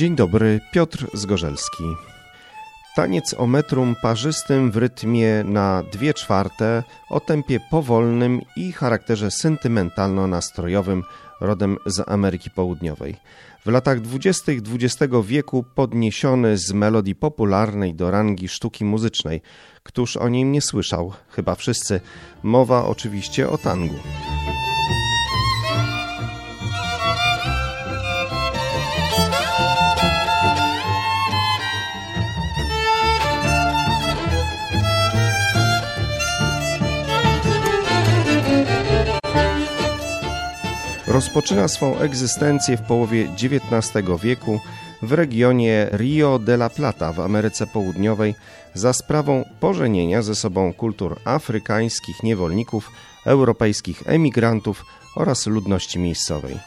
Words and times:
Dzień 0.00 0.16
dobry, 0.16 0.60
Piotr 0.72 1.06
Zgorzelski. 1.14 1.84
Taniec 2.96 3.34
o 3.38 3.46
metrum 3.46 3.96
parzystym 4.02 4.70
w 4.70 4.76
rytmie 4.76 5.44
na 5.44 5.82
dwie 5.92 6.14
czwarte, 6.14 6.82
o 7.10 7.20
tempie 7.20 7.60
powolnym 7.70 8.40
i 8.56 8.72
charakterze 8.72 9.30
sentymentalno-nastrojowym 9.30 11.02
rodem 11.40 11.76
z 11.86 12.08
Ameryki 12.08 12.50
Południowej. 12.50 13.16
W 13.66 13.68
latach 13.68 14.00
dwudziestych 14.00 14.60
XX 14.74 15.14
wieku 15.24 15.64
podniesiony 15.74 16.58
z 16.58 16.72
melodii 16.72 17.14
popularnej 17.14 17.94
do 17.94 18.10
rangi 18.10 18.48
sztuki 18.48 18.84
muzycznej. 18.84 19.42
Któż 19.82 20.16
o 20.16 20.28
nim 20.28 20.52
nie 20.52 20.62
słyszał? 20.62 21.12
Chyba 21.28 21.54
wszyscy. 21.54 22.00
Mowa 22.42 22.84
oczywiście 22.84 23.50
o 23.50 23.58
tangu. 23.58 23.94
Rozpoczyna 41.10 41.68
swą 41.68 41.98
egzystencję 41.98 42.76
w 42.76 42.82
połowie 42.82 43.28
XIX 43.42 44.06
wieku 44.22 44.60
w 45.02 45.12
regionie 45.12 45.88
Rio 45.92 46.38
de 46.38 46.54
la 46.54 46.70
Plata 46.70 47.12
w 47.12 47.20
Ameryce 47.20 47.66
Południowej 47.66 48.34
za 48.74 48.92
sprawą 48.92 49.44
pożenienia 49.60 50.22
ze 50.22 50.34
sobą 50.34 50.72
kultur 50.72 51.16
afrykańskich 51.24 52.22
niewolników, 52.22 52.90
europejskich 53.24 54.02
emigrantów 54.06 54.84
oraz 55.16 55.46
ludności 55.46 55.98
miejscowej. 55.98 56.58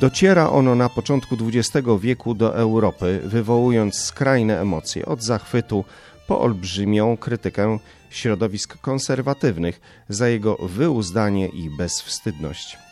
Dociera 0.00 0.50
ono 0.50 0.74
na 0.74 0.88
początku 0.88 1.36
XX 1.42 1.86
wieku 2.00 2.34
do 2.34 2.56
Europy, 2.56 3.20
wywołując 3.24 3.94
skrajne 3.98 4.60
emocje 4.60 5.06
od 5.06 5.22
zachwytu 5.22 5.84
po 6.26 6.40
olbrzymią 6.40 7.16
krytykę 7.16 7.78
środowisk 8.10 8.78
konserwatywnych 8.80 9.80
za 10.08 10.28
jego 10.28 10.56
wyuzdanie 10.56 11.48
i 11.48 11.70
bezwstydność. 11.70 12.87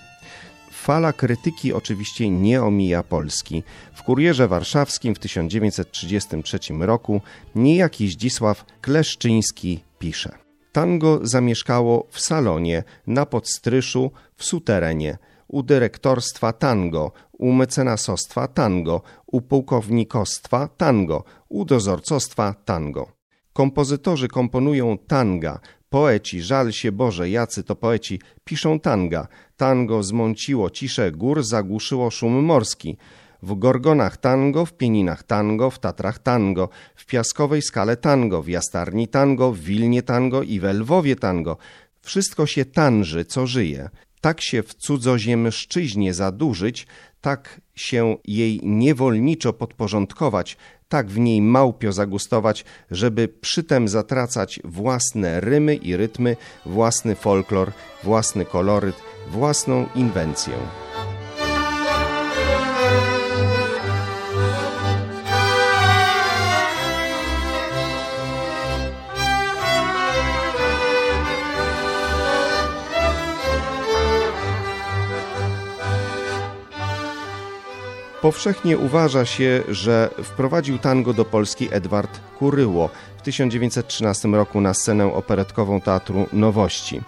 Fala 0.86 1.12
krytyki 1.12 1.72
oczywiście 1.72 2.30
nie 2.30 2.62
omija 2.62 3.02
Polski. 3.02 3.62
W 3.94 4.02
Kurierze 4.02 4.48
Warszawskim 4.48 5.14
w 5.14 5.18
1933 5.18 6.58
roku 6.80 7.20
niejaki 7.54 8.08
Zdzisław 8.08 8.64
Kleszczyński 8.80 9.80
pisze 9.98 10.38
Tango 10.72 11.20
zamieszkało 11.22 12.06
w 12.10 12.20
salonie, 12.20 12.84
na 13.06 13.26
podstryszu, 13.26 14.10
w 14.36 14.44
suterenie, 14.44 15.18
u 15.48 15.62
dyrektorstwa 15.62 16.52
tango, 16.52 17.12
u 17.32 17.52
mecenasostwa 17.52 18.48
tango, 18.48 19.02
u 19.26 19.40
pułkownikostwa 19.40 20.68
tango, 20.76 21.24
u 21.48 21.64
dozorcostwa 21.64 22.54
tango. 22.64 23.12
Kompozytorzy 23.52 24.28
komponują 24.28 24.98
tanga, 24.98 25.60
Poeci, 25.90 26.42
żal 26.42 26.72
się 26.72 26.92
Boże, 26.92 27.30
jacy 27.30 27.62
to 27.62 27.76
poeci, 27.76 28.20
piszą 28.44 28.80
tanga. 28.80 29.28
Tango 29.56 30.02
zmąciło 30.02 30.70
ciszę 30.70 31.12
gór, 31.12 31.42
zagłuszyło 31.44 32.10
szum 32.10 32.44
morski. 32.44 32.96
W 33.42 33.58
Gorgonach 33.58 34.16
tango, 34.16 34.66
w 34.66 34.72
Pieninach 34.72 35.22
tango, 35.22 35.70
w 35.70 35.78
Tatrach 35.78 36.18
tango, 36.18 36.68
w 36.96 37.06
Piaskowej 37.06 37.62
skale 37.62 37.96
tango, 37.96 38.42
w 38.42 38.48
Jastarni 38.48 39.08
tango, 39.08 39.52
w 39.52 39.60
Wilnie 39.60 40.02
tango 40.02 40.42
i 40.42 40.60
w 40.60 40.64
Lwowie 40.64 41.16
tango. 41.16 41.56
Wszystko 42.00 42.46
się 42.46 42.64
tanży, 42.64 43.24
co 43.24 43.46
żyje. 43.46 43.88
Tak 44.20 44.40
się 44.40 44.62
w 44.62 44.74
cudzoziemszczyźnie 44.74 46.14
zadłużyć, 46.14 46.86
tak 47.20 47.60
się 47.74 48.16
jej 48.24 48.60
niewolniczo 48.62 49.52
podporządkować, 49.52 50.56
tak 50.88 51.06
w 51.06 51.18
niej 51.18 51.42
małpio 51.42 51.92
zagustować, 51.92 52.64
żeby 52.90 53.28
przytem 53.28 53.88
zatracać 53.88 54.60
własne 54.64 55.40
rymy 55.40 55.74
i 55.74 55.96
rytmy, 55.96 56.36
własny 56.66 57.14
folklor, 57.14 57.72
własny 58.04 58.44
koloryt, 58.44 58.96
własną 59.30 59.86
inwencję. 59.94 60.85
Powszechnie 78.22 78.78
uważa 78.78 79.24
się, 79.24 79.62
że 79.68 80.10
wprowadził 80.22 80.78
tango 80.78 81.12
do 81.12 81.24
Polski 81.24 81.68
Edward 81.70 82.20
Kuryło 82.38 82.90
w 83.18 83.22
1913 83.22 84.28
roku 84.28 84.60
na 84.60 84.74
scenę 84.74 85.14
operetkową 85.14 85.80
Teatru 85.80 86.26
Nowości. 86.32 87.00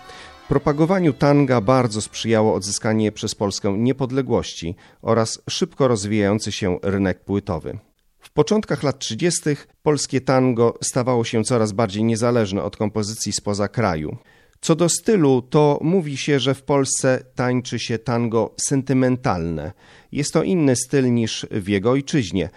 Propagowaniu 0.48 1.12
tanga 1.12 1.60
bardzo 1.60 2.00
sprzyjało 2.00 2.54
odzyskanie 2.54 3.12
przez 3.12 3.34
Polskę 3.34 3.72
niepodległości 3.78 4.74
oraz 5.02 5.42
szybko 5.50 5.88
rozwijający 5.88 6.52
się 6.52 6.78
rynek 6.82 7.25
płytowy. 7.25 7.78
W 8.20 8.30
początkach 8.30 8.82
lat 8.82 8.98
30. 8.98 9.40
polskie 9.82 10.20
tango 10.20 10.75
stawało 10.82 11.25
się 11.25 11.44
coraz 11.44 11.72
bardziej 11.72 12.04
niezależne 12.04 12.62
od 12.62 12.76
kompozycji 12.76 13.32
spoza 13.32 13.69
kraju. 13.69 14.16
Co 14.60 14.76
do 14.76 14.88
stylu, 14.88 15.42
to 15.42 15.78
mówi 15.82 16.16
się, 16.16 16.41
że 16.41 16.54
w 16.54 16.62
Polsce 16.62 17.24
tańczy 17.34 17.78
się 17.78 17.98
tango 17.98 18.54
sentymentalne. 18.60 19.72
Jest 20.12 20.32
to 20.32 20.42
inny 20.42 20.76
styl 20.76 21.14
niż 21.14 21.46
w 21.50 21.69
jego 21.69 21.91
ojczyźnie. 21.91 22.50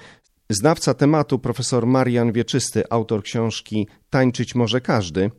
Znawca 0.50 0.94
tematu 0.94 1.40
profesor 1.40 1.88
Marian 1.88 2.32
Wieczysty, 2.32 2.84
autor 2.90 3.24
książki 3.24 3.88
Tańczyć 4.10 4.56
może 4.56 4.82
każdy, 4.82 5.32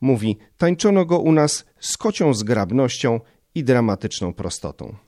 mówi: 0.00 0.38
Tańczono 0.56 1.04
go 1.04 1.18
u 1.18 1.32
nas 1.32 1.64
z 1.80 1.96
kocią 1.96 2.34
zgrabnością 2.34 3.20
i 3.54 3.64
dramatyczną 3.64 4.34
prostotą. 4.34 5.07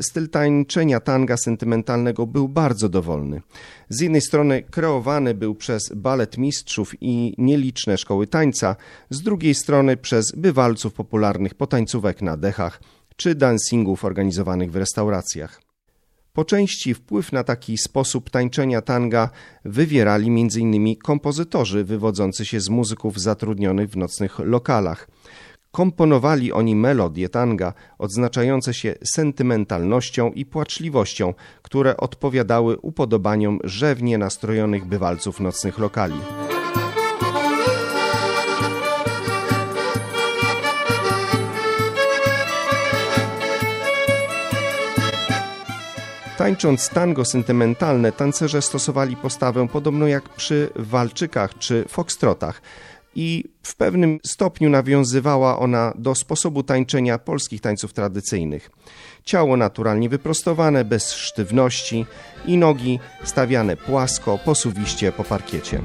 Styl 0.00 0.28
tańczenia 0.28 1.00
tanga 1.00 1.36
sentymentalnego 1.36 2.26
był 2.26 2.48
bardzo 2.48 2.88
dowolny. 2.88 3.40
Z 3.88 4.00
jednej 4.00 4.20
strony 4.20 4.62
kreowany 4.62 5.34
był 5.34 5.54
przez 5.54 5.92
balet 5.96 6.38
mistrzów 6.38 6.94
i 7.00 7.34
nieliczne 7.38 7.98
szkoły 7.98 8.26
tańca, 8.26 8.76
z 9.10 9.22
drugiej 9.22 9.54
strony 9.54 9.96
przez 9.96 10.32
bywalców 10.36 10.94
popularnych 10.94 11.54
potańcówek 11.54 12.22
na 12.22 12.36
dechach 12.36 12.80
czy 13.16 13.34
dancingów 13.34 14.04
organizowanych 14.04 14.72
w 14.72 14.76
restauracjach. 14.76 15.62
Po 16.32 16.44
części 16.44 16.94
wpływ 16.94 17.32
na 17.32 17.44
taki 17.44 17.78
sposób 17.78 18.30
tańczenia 18.30 18.82
tanga 18.82 19.30
wywierali 19.64 20.28
m.in. 20.28 20.96
kompozytorzy 20.96 21.84
wywodzący 21.84 22.44
się 22.44 22.60
z 22.60 22.68
muzyków 22.68 23.20
zatrudnionych 23.20 23.90
w 23.90 23.96
nocnych 23.96 24.38
lokalach– 24.38 25.08
Komponowali 25.70 26.52
oni 26.52 26.76
melodie 26.76 27.28
tanga 27.28 27.72
odznaczające 27.98 28.74
się 28.74 28.94
sentymentalnością 29.04 30.30
i 30.32 30.46
płaczliwością, 30.46 31.34
które 31.62 31.96
odpowiadały 31.96 32.76
upodobaniom 32.76 33.58
rzewnie 33.64 34.18
nastrojonych 34.18 34.84
bywalców 34.84 35.40
nocnych 35.40 35.78
lokali. 35.78 36.20
Tańcząc 46.38 46.88
tango 46.88 47.24
sentymentalne, 47.24 48.12
tancerze 48.12 48.62
stosowali 48.62 49.16
postawę 49.16 49.68
podobną 49.68 50.06
jak 50.06 50.28
przy 50.28 50.70
walczykach 50.76 51.58
czy 51.58 51.84
foxtrotach 51.88 52.62
i 53.14 53.44
w 53.62 53.76
pewnym 53.76 54.18
stopniu 54.26 54.70
nawiązywała 54.70 55.58
ona 55.58 55.92
do 55.96 56.14
sposobu 56.14 56.62
tańczenia 56.62 57.18
polskich 57.18 57.60
tańców 57.60 57.92
tradycyjnych. 57.92 58.70
Ciało 59.24 59.56
naturalnie 59.56 60.08
wyprostowane, 60.08 60.84
bez 60.84 61.12
sztywności 61.12 62.06
i 62.46 62.56
nogi 62.56 62.98
stawiane 63.24 63.76
płasko, 63.76 64.38
posuwiście 64.44 65.12
po 65.12 65.24
parkiecie. 65.24 65.82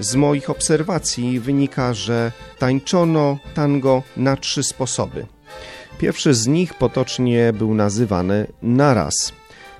Z 0.00 0.14
moich 0.14 0.50
obserwacji 0.50 1.40
wynika, 1.40 1.94
że 1.94 2.32
tańczono 2.58 3.38
tango 3.54 4.02
na 4.16 4.36
trzy 4.36 4.62
sposoby. 4.62 5.26
Pierwszy 5.98 6.34
z 6.34 6.46
nich 6.46 6.74
potocznie 6.74 7.52
był 7.52 7.74
nazywany 7.74 8.46
naraz, 8.62 9.32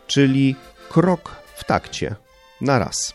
czyli 0.07 0.57
krok 0.89 1.37
w 1.57 1.65
takcie, 1.65 2.17
naraz. 2.61 3.15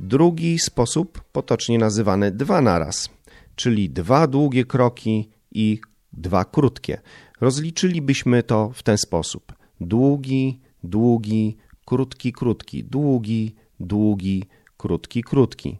Drugi 0.00 0.58
sposób 0.58 1.20
potocznie 1.32 1.78
nazywany 1.78 2.30
dwa 2.30 2.60
naraz, 2.60 3.08
czyli 3.56 3.90
dwa 3.90 4.26
długie 4.26 4.64
kroki 4.64 5.30
i 5.52 5.80
dwa 6.12 6.44
krótkie. 6.44 7.00
Rozliczylibyśmy 7.40 8.42
to 8.42 8.70
w 8.74 8.82
ten 8.82 8.98
sposób: 8.98 9.52
długi, 9.80 10.60
długi, 10.84 11.56
krótki, 11.84 12.32
krótki, 12.32 12.84
długi, 12.84 13.54
długi, 13.80 14.44
krótki, 14.80 15.22
krótki. 15.22 15.78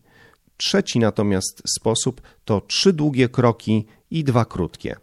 Trzeci 0.57 0.99
natomiast 0.99 1.63
sposób 1.77 2.21
to 2.45 2.61
trzy 2.61 2.93
długie 2.93 3.29
kroki 3.29 3.87
i 4.11 4.25
dwa 4.25 4.45
krótkie. 4.45 4.97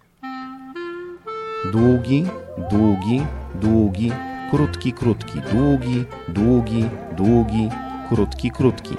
Długi, 1.72 2.26
długi, 2.72 3.22
długi, 3.62 4.12
krótki, 4.52 4.94
krótki, 4.94 5.42
długi, 5.52 6.06
długi, 6.28 6.84
długi, 7.18 7.70
krótki, 8.10 8.52
krótki. 8.52 8.96